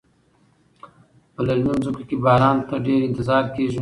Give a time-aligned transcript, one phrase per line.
[1.33, 3.69] په للمي ځمکو کې باران ته ډیر انتظار کیږي.